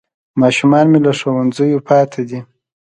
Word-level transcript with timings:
ماشومان 0.41 0.85
مې 0.91 0.99
له 1.05 1.11
ښوونځیو 1.19 1.85
پاتې 1.87 2.21
دي 2.29 2.39